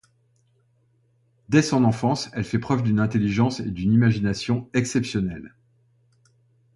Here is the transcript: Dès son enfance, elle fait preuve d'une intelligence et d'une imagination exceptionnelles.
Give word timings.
Dès 1.47 1.61
son 1.61 1.83
enfance, 1.83 2.31
elle 2.33 2.43
fait 2.43 2.57
preuve 2.57 2.81
d'une 2.81 2.99
intelligence 2.99 3.59
et 3.59 3.69
d'une 3.69 3.93
imagination 3.93 4.67
exceptionnelles. 4.73 5.53